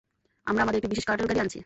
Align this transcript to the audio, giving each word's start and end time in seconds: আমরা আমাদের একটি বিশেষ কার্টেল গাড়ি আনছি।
আমরা 0.47 0.61
আমাদের 0.63 0.79
একটি 0.79 0.89
বিশেষ 0.89 1.05
কার্টেল 1.07 1.27
গাড়ি 1.27 1.39
আনছি। 1.39 1.59